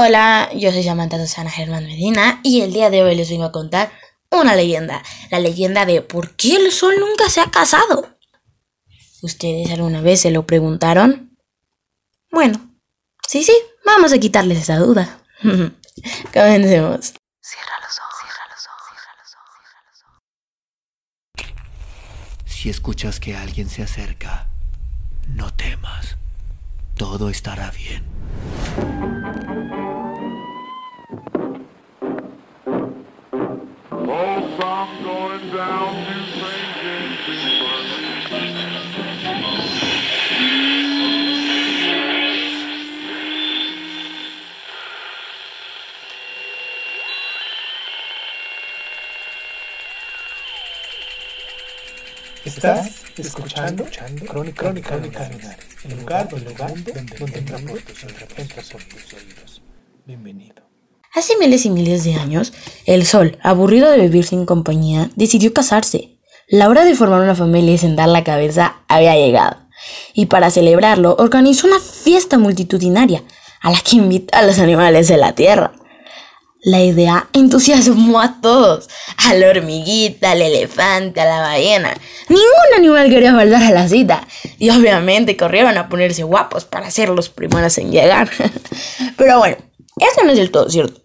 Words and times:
Hola, 0.00 0.48
yo 0.54 0.70
soy 0.70 0.84
Samantha 0.84 1.18
Susana 1.18 1.50
Germán 1.50 1.84
Medina 1.84 2.38
y 2.44 2.60
el 2.60 2.72
día 2.72 2.88
de 2.88 3.02
hoy 3.02 3.16
les 3.16 3.30
vengo 3.30 3.42
a 3.42 3.50
contar 3.50 3.90
una 4.30 4.54
leyenda. 4.54 5.02
La 5.28 5.40
leyenda 5.40 5.86
de 5.86 6.02
por 6.02 6.36
qué 6.36 6.54
el 6.54 6.70
sol 6.70 6.94
nunca 7.00 7.28
se 7.28 7.40
ha 7.40 7.50
casado. 7.50 8.16
¿Ustedes 9.22 9.72
alguna 9.72 10.00
vez 10.00 10.20
se 10.20 10.30
lo 10.30 10.46
preguntaron? 10.46 11.36
Bueno, 12.30 12.78
sí, 13.26 13.42
sí, 13.42 13.52
vamos 13.84 14.12
a 14.12 14.18
quitarles 14.18 14.58
esa 14.58 14.76
duda. 14.76 15.20
Comencemos. 15.42 17.14
Cierra 17.40 17.74
los 17.82 17.98
ojos, 17.98 18.14
cierra 18.20 18.46
los 18.50 18.66
ojos, 18.68 18.84
cierra 18.92 19.14
los 19.18 19.34
ojos, 19.34 19.58
cierra 19.66 19.82
los 19.90 20.02
ojos. 22.44 22.54
Si 22.54 22.70
escuchas 22.70 23.18
que 23.18 23.36
alguien 23.36 23.68
se 23.68 23.82
acerca, 23.82 24.46
no 25.26 25.52
temas. 25.54 26.14
Todo 26.94 27.30
estará 27.30 27.72
bien. 27.72 28.04
Estás 52.58 53.04
escuchando, 53.16 53.84
Crónica, 54.26 54.62
Crónica, 54.62 54.96
Crónica 54.96 55.56
el 55.84 56.00
lugar, 56.00 56.28
el 56.34 56.44
lugar 56.44 56.74
donde, 56.74 56.92
donde 56.92 57.38
entra 57.38 57.58
por 58.72 58.82
tus 58.82 59.12
oídos. 59.14 59.62
Bienvenido. 60.04 60.64
Hace 61.14 61.36
miles 61.38 61.64
y 61.66 61.70
miles 61.70 62.02
de 62.02 62.14
años, 62.14 62.52
el 62.84 63.06
sol, 63.06 63.38
aburrido 63.44 63.88
de 63.92 63.98
vivir 63.98 64.24
sin 64.24 64.44
compañía, 64.44 65.08
decidió 65.14 65.52
casarse. 65.52 66.18
La 66.48 66.68
hora 66.68 66.84
de 66.84 66.96
formar 66.96 67.20
una 67.20 67.36
familia 67.36 67.74
y 67.74 67.78
sentar 67.78 68.08
la 68.08 68.24
cabeza 68.24 68.78
había 68.88 69.14
llegado. 69.14 69.58
Y 70.12 70.26
para 70.26 70.50
celebrarlo, 70.50 71.14
organizó 71.20 71.68
una 71.68 71.78
fiesta 71.78 72.38
multitudinaria 72.38 73.22
a 73.60 73.70
la 73.70 73.78
que 73.78 73.98
invitó 73.98 74.36
a 74.36 74.42
los 74.42 74.58
animales 74.58 75.06
de 75.06 75.16
la 75.16 75.32
tierra. 75.32 75.74
La 76.62 76.82
idea 76.82 77.28
entusiasmó 77.32 78.20
a 78.20 78.40
todos, 78.40 78.88
a 79.16 79.34
la 79.34 79.48
hormiguita, 79.48 80.32
al 80.32 80.42
elefante, 80.42 81.20
a 81.20 81.24
la 81.24 81.40
ballena. 81.40 81.94
Ningún 82.28 82.44
animal 82.76 83.08
quería 83.08 83.32
faltar 83.32 83.62
a 83.62 83.70
la 83.70 83.88
cita 83.88 84.26
y 84.58 84.70
obviamente 84.70 85.36
corrieron 85.36 85.76
a 85.78 85.88
ponerse 85.88 86.24
guapos 86.24 86.64
para 86.64 86.90
ser 86.90 87.10
los 87.10 87.28
primeros 87.28 87.78
en 87.78 87.92
llegar. 87.92 88.28
Pero 89.16 89.38
bueno, 89.38 89.56
eso 89.98 90.24
no 90.24 90.32
es 90.32 90.38
del 90.38 90.50
todo 90.50 90.68
cierto. 90.68 91.00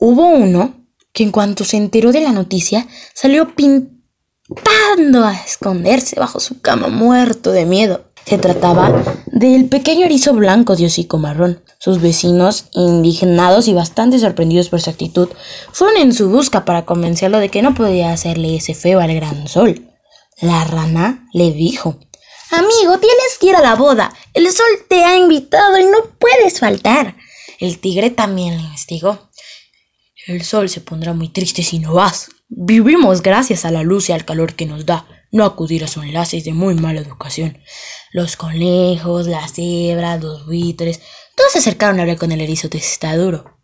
Hubo 0.00 0.26
uno 0.26 0.74
que 1.12 1.22
en 1.22 1.30
cuanto 1.30 1.64
se 1.64 1.76
enteró 1.76 2.12
de 2.12 2.20
la 2.20 2.32
noticia 2.32 2.86
salió 3.14 3.54
pintando 3.54 5.24
a 5.24 5.34
esconderse 5.34 6.18
bajo 6.18 6.40
su 6.40 6.60
cama 6.60 6.88
muerto 6.88 7.52
de 7.52 7.66
miedo. 7.66 8.07
Se 8.28 8.36
trataba 8.36 8.92
del 9.32 9.70
pequeño 9.70 10.04
erizo 10.04 10.34
blanco 10.34 10.76
de 10.76 10.84
hocico 10.84 11.16
marrón. 11.16 11.64
Sus 11.78 12.02
vecinos, 12.02 12.66
indignados 12.72 13.68
y 13.68 13.72
bastante 13.72 14.18
sorprendidos 14.18 14.68
por 14.68 14.82
su 14.82 14.90
actitud, 14.90 15.30
fueron 15.72 16.02
en 16.02 16.12
su 16.12 16.28
busca 16.28 16.66
para 16.66 16.84
convencerlo 16.84 17.38
de 17.38 17.48
que 17.48 17.62
no 17.62 17.74
podía 17.74 18.12
hacerle 18.12 18.56
ese 18.56 18.74
feo 18.74 19.00
al 19.00 19.14
gran 19.14 19.48
sol. 19.48 19.90
La 20.42 20.62
rana 20.64 21.26
le 21.32 21.52
dijo 21.52 22.00
Amigo, 22.50 22.98
tienes 22.98 23.38
que 23.40 23.46
ir 23.46 23.56
a 23.56 23.62
la 23.62 23.76
boda. 23.76 24.12
El 24.34 24.52
sol 24.52 24.66
te 24.90 25.06
ha 25.06 25.16
invitado 25.16 25.78
y 25.78 25.86
no 25.86 25.96
puedes 26.18 26.60
faltar. 26.60 27.16
El 27.58 27.78
tigre 27.78 28.10
también 28.10 28.58
le 28.58 28.62
investigó. 28.62 29.30
El 30.26 30.44
sol 30.44 30.68
se 30.68 30.82
pondrá 30.82 31.14
muy 31.14 31.30
triste 31.30 31.62
si 31.62 31.78
no 31.78 31.94
vas. 31.94 32.28
Vivimos 32.50 33.22
gracias 33.22 33.64
a 33.64 33.70
la 33.70 33.84
luz 33.84 34.10
y 34.10 34.12
al 34.12 34.26
calor 34.26 34.52
que 34.52 34.66
nos 34.66 34.84
da 34.84 35.06
no 35.30 35.44
acudir 35.44 35.84
a 35.84 35.88
su 35.88 36.02
enlaces 36.02 36.44
de 36.44 36.52
muy 36.52 36.74
mala 36.74 37.00
educación. 37.00 37.58
Los 38.12 38.36
conejos, 38.36 39.26
las 39.26 39.52
cebras, 39.52 40.22
los 40.22 40.46
buitres, 40.46 41.00
todos 41.34 41.52
se 41.52 41.58
acercaron 41.58 41.98
a 41.98 42.02
hablar 42.02 42.16
con 42.16 42.32
el 42.32 42.40
erizo 42.40 42.68
testaduro. 42.68 43.58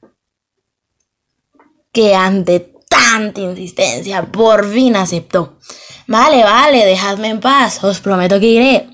Que 1.92 2.14
ante 2.14 2.74
tanta 2.88 3.40
insistencia 3.40 4.30
por 4.30 4.72
fin 4.72 4.96
aceptó. 4.96 5.58
Vale, 6.06 6.44
vale, 6.44 6.84
dejadme 6.84 7.28
en 7.28 7.40
paz, 7.40 7.82
os 7.82 8.00
prometo 8.00 8.38
que 8.38 8.46
iré, 8.46 8.88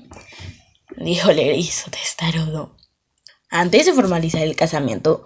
dijo 0.97 1.29
el 1.29 1.39
erizo 1.39 1.91
testarudo. 1.91 2.77
Antes 3.49 3.85
de 3.85 3.93
formalizar 3.93 4.41
el 4.43 4.55
casamiento, 4.55 5.25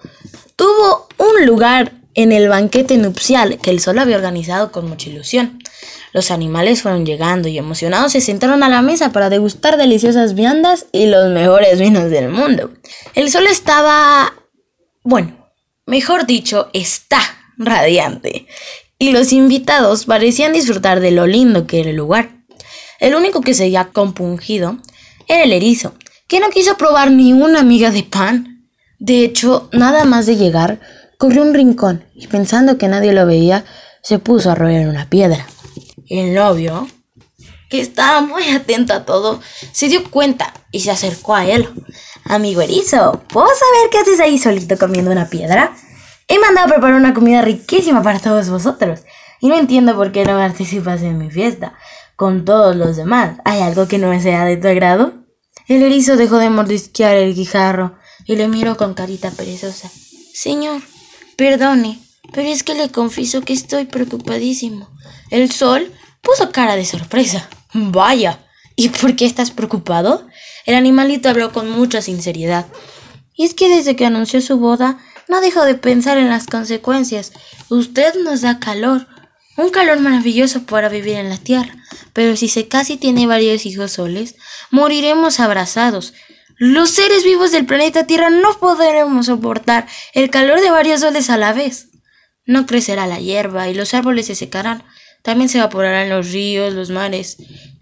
tuvo 0.55 1.07
un 1.17 1.45
lugar 1.45 1.93
en 2.15 2.31
el 2.31 2.49
banquete 2.49 2.97
nupcial 2.97 3.59
que 3.59 3.69
el 3.69 3.79
sol 3.79 3.99
había 3.99 4.15
organizado 4.15 4.71
con 4.71 4.89
mucha 4.89 5.09
ilusión. 5.09 5.59
Los 6.15 6.31
animales 6.31 6.81
fueron 6.81 7.05
llegando 7.05 7.49
y 7.49 7.57
emocionados 7.57 8.13
se 8.13 8.21
sentaron 8.21 8.63
a 8.63 8.69
la 8.69 8.81
mesa 8.81 9.11
para 9.11 9.29
degustar 9.29 9.75
deliciosas 9.75 10.33
viandas 10.33 10.85
y 10.93 11.07
los 11.07 11.29
mejores 11.29 11.77
vinos 11.77 12.09
del 12.09 12.29
mundo. 12.29 12.71
El 13.15 13.29
sol 13.29 13.45
estaba... 13.47 14.33
bueno, 15.03 15.51
mejor 15.85 16.25
dicho, 16.25 16.69
está 16.71 17.19
radiante. 17.57 18.47
Y 18.97 19.11
los 19.11 19.33
invitados 19.33 20.05
parecían 20.05 20.53
disfrutar 20.53 21.01
de 21.01 21.11
lo 21.11 21.27
lindo 21.27 21.67
que 21.67 21.81
era 21.81 21.89
el 21.89 21.97
lugar. 21.97 22.29
El 23.01 23.15
único 23.15 23.41
que 23.41 23.53
seguía 23.53 23.89
compungido 23.91 24.77
era 25.27 25.43
el 25.43 25.51
erizo, 25.51 25.95
que 26.29 26.39
no 26.39 26.49
quiso 26.49 26.77
probar 26.77 27.11
ni 27.11 27.33
una 27.33 27.61
miga 27.61 27.91
de 27.91 28.03
pan. 28.03 28.69
De 28.99 29.25
hecho, 29.25 29.67
nada 29.73 30.05
más 30.05 30.27
de 30.27 30.37
llegar, 30.37 30.79
corrió 31.17 31.41
un 31.41 31.53
rincón 31.53 32.05
y 32.15 32.27
pensando 32.27 32.77
que 32.77 32.87
nadie 32.87 33.11
lo 33.11 33.25
veía, 33.25 33.65
se 34.01 34.17
puso 34.17 34.49
a 34.49 34.55
roer 34.55 34.87
una 34.87 35.09
piedra. 35.09 35.45
El 36.07 36.33
novio, 36.33 36.87
que 37.69 37.81
estaba 37.81 38.21
muy 38.21 38.49
atento 38.49 38.93
a 38.93 39.05
todo, 39.05 39.41
se 39.71 39.87
dio 39.87 40.09
cuenta 40.09 40.53
y 40.71 40.81
se 40.81 40.91
acercó 40.91 41.35
a 41.35 41.45
él. 41.45 41.69
Amigo 42.25 42.61
erizo, 42.61 43.23
¿puedo 43.29 43.47
saber 43.47 43.89
qué 43.91 43.99
haces 43.99 44.19
ahí 44.19 44.37
solito 44.37 44.77
comiendo 44.77 45.11
una 45.11 45.29
piedra? 45.29 45.75
He 46.27 46.39
mandado 46.39 46.69
preparar 46.69 46.95
una 46.95 47.13
comida 47.13 47.41
riquísima 47.41 48.01
para 48.01 48.19
todos 48.19 48.49
vosotros. 48.49 49.01
Y 49.41 49.47
no 49.47 49.55
entiendo 49.55 49.95
por 49.95 50.11
qué 50.11 50.25
no 50.25 50.37
participas 50.37 51.01
en 51.01 51.17
mi 51.17 51.29
fiesta 51.29 51.77
con 52.15 52.45
todos 52.45 52.75
los 52.75 52.95
demás. 52.95 53.37
¿Hay 53.45 53.61
algo 53.61 53.87
que 53.87 53.97
no 53.97 54.19
sea 54.21 54.45
de 54.45 54.57
tu 54.57 54.67
agrado? 54.67 55.13
El 55.67 55.83
erizo 55.83 56.15
dejó 56.15 56.37
de 56.37 56.49
mordisquear 56.49 57.15
el 57.15 57.35
guijarro 57.35 57.95
y 58.25 58.35
le 58.35 58.47
miró 58.47 58.77
con 58.77 58.93
carita 58.93 59.31
perezosa. 59.31 59.89
Señor, 60.33 60.81
perdone, 61.35 61.99
pero 62.33 62.47
es 62.47 62.63
que 62.63 62.75
le 62.75 62.89
confieso 62.89 63.41
que 63.41 63.53
estoy 63.53 63.85
preocupadísimo. 63.85 64.89
El 65.29 65.51
sol 65.51 65.91
puso 66.21 66.51
cara 66.51 66.75
de 66.75 66.85
sorpresa. 66.85 67.49
Vaya, 67.73 68.39
¿y 68.75 68.89
por 68.89 69.15
qué 69.15 69.25
estás 69.25 69.51
preocupado? 69.51 70.27
El 70.65 70.75
animalito 70.75 71.29
habló 71.29 71.51
con 71.51 71.69
mucha 71.69 72.01
sinceridad. 72.01 72.65
Y 73.33 73.45
es 73.45 73.53
que 73.53 73.69
desde 73.69 73.95
que 73.95 74.05
anunció 74.05 74.41
su 74.41 74.57
boda, 74.57 74.97
no 75.27 75.41
dejó 75.41 75.63
de 75.65 75.75
pensar 75.75 76.17
en 76.17 76.29
las 76.29 76.47
consecuencias. 76.47 77.33
Usted 77.69 78.15
nos 78.23 78.41
da 78.41 78.59
calor, 78.59 79.07
un 79.57 79.69
calor 79.69 79.99
maravilloso 79.99 80.63
para 80.63 80.89
vivir 80.89 81.15
en 81.15 81.29
la 81.29 81.37
tierra, 81.37 81.75
pero 82.13 82.35
si 82.35 82.47
se 82.47 82.67
casi 82.67 82.97
tiene 82.97 83.27
varios 83.27 83.65
hijos 83.65 83.93
soles, 83.93 84.35
moriremos 84.71 85.39
abrazados. 85.39 86.13
Los 86.57 86.91
seres 86.91 87.23
vivos 87.23 87.51
del 87.51 87.65
planeta 87.65 88.07
Tierra 88.07 88.29
no 88.29 88.57
podremos 88.59 89.25
soportar 89.25 89.87
el 90.13 90.29
calor 90.29 90.61
de 90.61 90.71
varios 90.71 91.01
soles 91.01 91.29
a 91.29 91.37
la 91.37 91.51
vez. 91.51 91.89
No 92.45 92.65
crecerá 92.65 93.07
la 93.07 93.19
hierba 93.19 93.67
y 93.67 93.73
los 93.73 93.93
árboles 93.93 94.27
se 94.27 94.35
secarán, 94.35 94.83
también 95.25 95.49
se 95.49 95.57
evaporarán 95.57 96.09
los 96.09 96.31
ríos, 96.31 96.73
los 96.73 96.91
mares, 96.91 97.37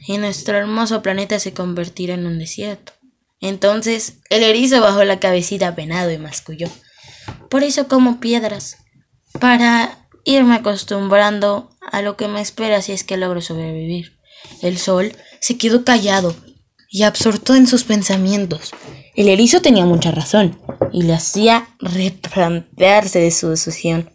y 0.08 0.18
nuestro 0.18 0.58
hermoso 0.58 1.02
planeta 1.02 1.40
se 1.40 1.54
convertirá 1.54 2.14
en 2.14 2.26
un 2.26 2.40
desierto. 2.40 2.94
Entonces 3.42 4.20
el 4.30 4.44
erizo 4.44 4.80
bajó 4.80 5.04
la 5.04 5.20
cabecita 5.20 5.76
penado 5.76 6.10
y 6.10 6.18
masculló. 6.18 6.70
Por 7.50 7.64
eso 7.64 7.90
como 7.90 8.22
piedras, 8.22 8.78
para 9.40 10.08
irme 10.24 10.56
acostumbrando 10.56 11.70
a 11.92 12.02
lo 12.02 12.16
que 12.16 12.30
me 12.30 12.40
espera 12.40 12.82
si 12.82 12.94
es 12.94 13.04
que 13.04 13.18
logro 13.18 13.42
sobrevivir. 13.42 14.18
El 14.62 14.78
sol 14.78 15.14
se 15.42 15.58
quedó 15.58 15.84
callado 15.84 16.34
y 16.90 17.04
absorto 17.04 17.56
en 17.56 17.68
sus 17.68 17.84
pensamientos. 17.84 18.72
El 19.16 19.28
erizo 19.28 19.62
tenía 19.62 19.86
mucha 19.86 20.12
razón 20.12 20.60
y 20.94 21.02
le 21.04 21.14
hacía 21.14 21.68
replantearse 21.80 23.20
de 23.20 23.32
su 23.32 23.50
decisión. 23.50 24.14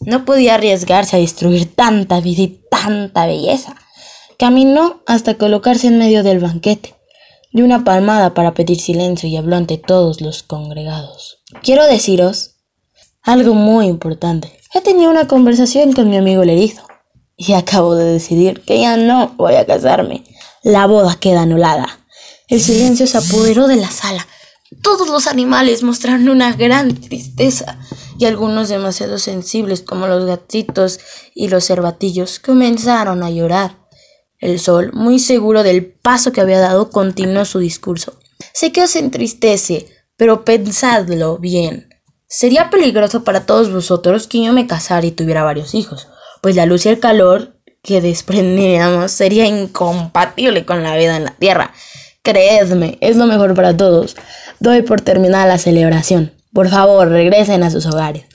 No 0.00 0.24
podía 0.24 0.54
arriesgarse 0.54 1.16
a 1.16 1.20
destruir 1.20 1.74
tanta 1.74 2.20
vida 2.20 2.42
tanta 2.74 3.26
belleza. 3.26 3.76
Caminó 4.38 5.02
hasta 5.06 5.34
colocarse 5.34 5.86
en 5.86 5.98
medio 5.98 6.22
del 6.22 6.40
banquete. 6.40 6.94
Dio 7.52 7.64
una 7.64 7.84
palmada 7.84 8.34
para 8.34 8.54
pedir 8.54 8.80
silencio 8.80 9.28
y 9.28 9.36
habló 9.36 9.56
ante 9.56 9.78
todos 9.78 10.20
los 10.20 10.42
congregados. 10.42 11.38
Quiero 11.62 11.86
deciros 11.86 12.56
algo 13.22 13.54
muy 13.54 13.86
importante. 13.86 14.52
He 14.74 14.80
tenido 14.80 15.10
una 15.10 15.28
conversación 15.28 15.92
con 15.92 16.10
mi 16.10 16.16
amigo 16.16 16.42
el 16.42 16.50
erizo 16.50 16.82
y 17.36 17.52
acabo 17.52 17.94
de 17.94 18.04
decidir 18.04 18.62
que 18.62 18.80
ya 18.80 18.96
no 18.96 19.34
voy 19.36 19.54
a 19.54 19.66
casarme. 19.66 20.24
La 20.62 20.86
boda 20.86 21.16
queda 21.20 21.42
anulada. 21.42 22.00
El 22.48 22.60
silencio 22.60 23.06
se 23.06 23.18
apoderó 23.18 23.68
de 23.68 23.76
la 23.76 23.90
sala. 23.90 24.26
Todos 24.82 25.08
los 25.08 25.28
animales 25.28 25.84
mostraron 25.84 26.28
una 26.28 26.52
gran 26.54 26.94
tristeza 26.94 27.78
y 28.18 28.26
algunos 28.26 28.68
demasiado 28.68 29.18
sensibles 29.18 29.82
como 29.82 30.06
los 30.06 30.24
gatitos 30.26 31.00
y 31.34 31.48
los 31.48 31.66
cervatillos 31.66 32.38
comenzaron 32.38 33.22
a 33.22 33.30
llorar. 33.30 33.78
El 34.38 34.60
sol, 34.60 34.90
muy 34.92 35.18
seguro 35.18 35.62
del 35.62 35.86
paso 35.86 36.32
que 36.32 36.40
había 36.40 36.60
dado, 36.60 36.90
continuó 36.90 37.44
su 37.44 37.58
discurso. 37.58 38.18
Sé 38.52 38.72
que 38.72 38.82
os 38.82 38.96
entristece, 38.96 39.86
pero 40.16 40.44
pensadlo 40.44 41.38
bien. 41.38 41.88
Sería 42.26 42.68
peligroso 42.68 43.24
para 43.24 43.46
todos 43.46 43.72
vosotros 43.72 44.26
que 44.26 44.42
yo 44.42 44.52
me 44.52 44.66
casara 44.66 45.06
y 45.06 45.12
tuviera 45.12 45.44
varios 45.44 45.74
hijos, 45.74 46.08
pues 46.42 46.56
la 46.56 46.66
luz 46.66 46.84
y 46.84 46.90
el 46.90 47.00
calor 47.00 47.56
que 47.82 48.00
desprendíamos 48.00 49.12
sería 49.12 49.46
incompatible 49.46 50.64
con 50.64 50.82
la 50.82 50.96
vida 50.96 51.16
en 51.16 51.24
la 51.24 51.36
tierra. 51.36 51.72
Creedme, 52.22 52.98
es 53.00 53.16
lo 53.16 53.26
mejor 53.26 53.54
para 53.54 53.76
todos. 53.76 54.16
Doy 54.58 54.82
por 54.82 55.02
terminada 55.02 55.46
la 55.46 55.58
celebración. 55.58 56.32
Por 56.54 56.68
favor, 56.68 57.08
regresen 57.08 57.64
a 57.64 57.70
sus 57.70 57.84
hogares. 57.84 58.26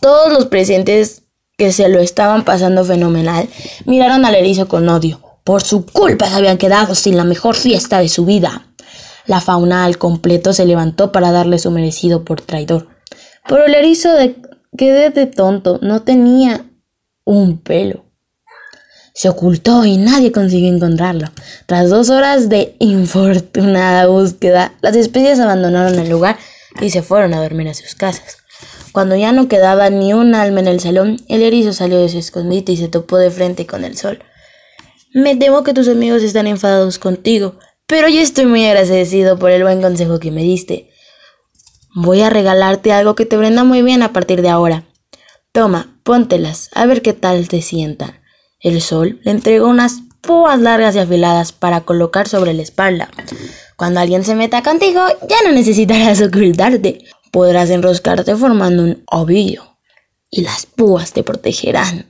Todos 0.00 0.32
los 0.32 0.46
presentes 0.46 1.22
que 1.56 1.70
se 1.72 1.88
lo 1.88 2.00
estaban 2.00 2.44
pasando 2.44 2.84
fenomenal 2.84 3.48
miraron 3.86 4.24
al 4.24 4.34
erizo 4.34 4.66
con 4.66 4.88
odio. 4.88 5.20
Por 5.44 5.62
su 5.62 5.86
culpa 5.86 6.28
se 6.28 6.34
habían 6.34 6.58
quedado 6.58 6.96
sin 6.96 7.16
la 7.16 7.22
mejor 7.22 7.54
fiesta 7.54 8.00
de 8.00 8.08
su 8.08 8.24
vida. 8.24 8.66
La 9.26 9.40
fauna 9.40 9.84
al 9.84 9.98
completo 9.98 10.52
se 10.52 10.66
levantó 10.66 11.12
para 11.12 11.30
darle 11.30 11.60
su 11.60 11.70
merecido 11.70 12.24
por 12.24 12.40
traidor. 12.40 12.88
Pero 13.48 13.64
el 13.64 13.74
erizo 13.74 14.12
de, 14.12 14.36
quedé 14.76 15.10
de 15.10 15.26
tonto, 15.26 15.78
no 15.80 16.02
tenía 16.02 16.66
un 17.24 17.58
pelo. 17.58 18.04
Se 19.14 19.28
ocultó 19.28 19.84
y 19.84 19.96
nadie 19.96 20.32
consiguió 20.32 20.74
encontrarlo. 20.74 21.28
Tras 21.66 21.88
dos 21.88 22.10
horas 22.10 22.48
de 22.48 22.74
infortunada 22.80 24.08
búsqueda, 24.08 24.74
las 24.80 24.96
especies 24.96 25.38
abandonaron 25.38 25.96
el 26.00 26.10
lugar 26.10 26.36
y 26.80 26.90
se 26.90 27.02
fueron 27.02 27.34
a 27.34 27.42
dormir 27.42 27.68
a 27.68 27.74
sus 27.74 27.94
casas. 27.94 28.38
Cuando 28.92 29.16
ya 29.16 29.32
no 29.32 29.48
quedaba 29.48 29.90
ni 29.90 30.12
un 30.12 30.34
alma 30.34 30.60
en 30.60 30.68
el 30.68 30.80
salón, 30.80 31.16
el 31.28 31.42
erizo 31.42 31.72
salió 31.72 31.98
de 31.98 32.08
su 32.08 32.18
escondite 32.18 32.72
y 32.72 32.76
se 32.76 32.88
topó 32.88 33.16
de 33.18 33.30
frente 33.30 33.66
con 33.66 33.84
el 33.84 33.96
sol. 33.96 34.20
Me 35.12 35.36
temo 35.36 35.64
que 35.64 35.74
tus 35.74 35.88
amigos 35.88 36.22
están 36.22 36.46
enfadados 36.46 36.98
contigo, 36.98 37.56
pero 37.86 38.08
yo 38.08 38.20
estoy 38.20 38.46
muy 38.46 38.64
agradecido 38.66 39.38
por 39.38 39.50
el 39.50 39.62
buen 39.62 39.82
consejo 39.82 40.18
que 40.18 40.30
me 40.30 40.42
diste. 40.42 40.90
Voy 41.94 42.22
a 42.22 42.30
regalarte 42.30 42.92
algo 42.92 43.14
que 43.14 43.26
te 43.26 43.36
brenda 43.36 43.64
muy 43.64 43.82
bien 43.82 44.02
a 44.02 44.12
partir 44.12 44.42
de 44.42 44.48
ahora. 44.48 44.84
Toma, 45.52 46.00
póntelas, 46.02 46.70
a 46.74 46.86
ver 46.86 47.02
qué 47.02 47.12
tal 47.12 47.48
te 47.48 47.62
sientan. 47.62 48.20
El 48.60 48.80
sol 48.80 49.20
le 49.22 49.30
entregó 49.30 49.68
unas 49.68 50.00
púas 50.20 50.58
largas 50.60 50.96
y 50.96 50.98
afiladas 50.98 51.52
para 51.52 51.82
colocar 51.82 52.28
sobre 52.28 52.54
la 52.54 52.62
espalda. 52.62 53.10
Cuando 53.76 54.00
alguien 54.00 54.24
se 54.24 54.34
meta 54.34 54.62
contigo, 54.62 55.00
ya 55.28 55.36
no 55.44 55.52
necesitarás 55.52 56.20
ocultarte. 56.22 57.04
Podrás 57.32 57.70
enroscarte 57.70 58.36
formando 58.36 58.82
un 58.82 59.02
ovillo. 59.06 59.76
Y 60.30 60.42
las 60.42 60.66
púas 60.66 61.12
te 61.12 61.22
protegerán. 61.22 62.06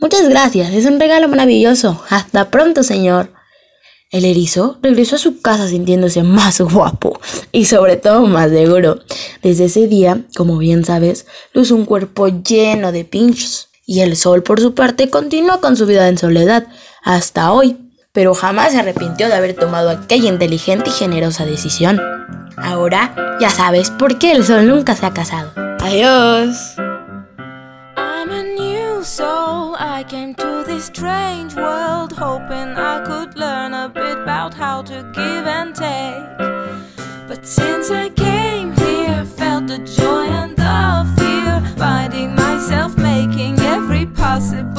Muchas 0.00 0.28
gracias, 0.28 0.72
es 0.72 0.86
un 0.86 1.00
regalo 1.00 1.28
maravilloso. 1.28 2.02
Hasta 2.08 2.50
pronto, 2.50 2.82
señor. 2.82 3.32
El 4.10 4.24
erizo 4.24 4.78
regresó 4.80 5.16
a 5.16 5.18
su 5.18 5.40
casa 5.42 5.68
sintiéndose 5.68 6.22
más 6.22 6.60
guapo 6.72 7.20
y 7.52 7.66
sobre 7.66 7.96
todo 7.96 8.26
más 8.26 8.50
seguro. 8.50 9.00
Desde 9.42 9.66
ese 9.66 9.86
día, 9.86 10.22
como 10.34 10.56
bien 10.58 10.84
sabes, 10.84 11.26
luce 11.52 11.74
un 11.74 11.84
cuerpo 11.84 12.28
lleno 12.28 12.90
de 12.92 13.04
pinchos 13.04 13.68
y 13.86 14.00
el 14.00 14.16
sol 14.16 14.42
por 14.42 14.60
su 14.60 14.74
parte 14.74 15.10
continuó 15.10 15.60
con 15.60 15.76
su 15.76 15.84
vida 15.84 16.08
en 16.08 16.16
soledad 16.16 16.68
hasta 17.02 17.52
hoy, 17.52 17.87
pero 18.12 18.34
jamás 18.34 18.72
se 18.72 18.78
arrepintió 18.78 19.28
de 19.28 19.34
haber 19.34 19.54
tomado 19.54 19.90
aquella 19.90 20.28
inteligente 20.28 20.90
y 20.90 20.92
generosa 20.92 21.44
decisión. 21.44 22.00
Ahora 22.56 23.36
ya 23.40 23.50
sabes 23.50 23.90
por 23.90 24.18
qué 24.18 24.32
el 24.32 24.44
sol 24.44 24.66
nunca 24.66 24.96
se 24.96 25.06
ha 25.06 25.12
casado. 25.12 25.52
Adiós. 25.80 26.76
I'm 27.96 28.30
a 28.30 28.42
new 28.42 29.04
soul. 29.04 29.76
I 29.78 30.04
came 30.04 30.34
to 30.34 30.64
this 30.66 30.86
strange 30.86 31.54
world 31.54 32.12
hoping 32.12 32.76
I 32.76 33.00
could 33.04 33.36
learn 33.36 33.74
a 33.74 33.88
bit 33.88 34.18
about 34.18 34.54
how 34.54 34.82
to 34.82 35.04
give 35.14 35.46
and 35.46 35.74
take. 35.74 36.38
But 37.28 37.46
since 37.46 37.90
I 37.90 38.10
came 38.10 38.72
here, 38.72 39.24
felt 39.24 39.66
the 39.66 39.78
joy 39.78 40.26
and 40.26 40.56
the 40.56 41.06
fear, 41.16 41.62
finding 41.76 42.34
myself 42.34 42.96
making 42.96 43.58
every 43.60 44.06
possible 44.06 44.77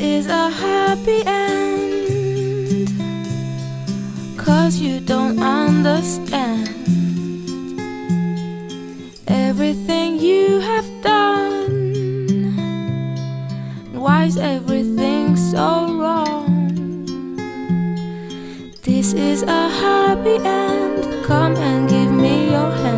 is 0.00 0.26
a 0.26 0.50
happy 0.50 1.22
end. 1.26 2.88
Cause 4.36 4.78
you 4.78 5.00
don't 5.00 5.38
understand 5.40 6.68
everything 9.26 10.18
you 10.20 10.60
have 10.60 10.86
done. 11.02 11.68
Why 13.92 14.24
is 14.24 14.36
everything 14.36 15.36
so 15.36 15.98
wrong? 15.98 17.06
This 18.82 19.12
is 19.14 19.42
a 19.42 19.68
happy 19.68 20.36
end. 20.44 21.24
Come 21.24 21.56
and 21.56 21.88
give 21.88 22.12
me 22.12 22.50
your 22.50 22.70
hand. 22.70 22.97